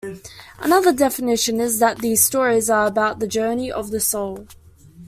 [0.57, 4.47] Another definition is that these stories are about the journey of the soul.